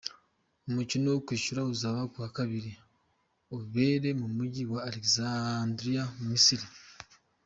Umukino 0.67 1.07
wo 1.13 1.19
kwishyura 1.25 1.61
uzaba 1.73 2.01
ku 2.11 2.17
wa 2.23 2.29
kabiri, 2.37 2.71
ubere 3.57 4.09
mu 4.19 4.27
mujyi 4.35 4.63
wa 4.71 4.79
Alexandria 4.89 6.03
mu 6.15 6.23
Misiri. 6.31 6.65